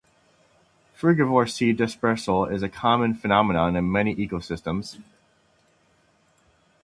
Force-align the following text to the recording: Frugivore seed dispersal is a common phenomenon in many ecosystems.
Frugivore 0.97 1.45
seed 1.47 1.77
dispersal 1.77 2.45
is 2.45 2.63
a 2.63 2.69
common 2.69 3.13
phenomenon 3.13 3.75
in 3.75 3.91
many 3.91 4.15
ecosystems. 4.15 4.97